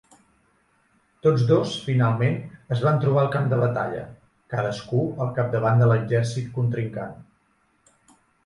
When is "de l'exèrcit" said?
5.85-6.53